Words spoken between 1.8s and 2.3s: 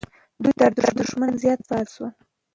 عذاب سول.